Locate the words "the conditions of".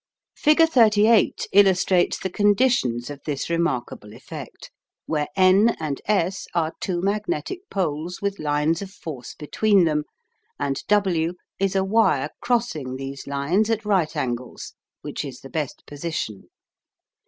2.17-3.21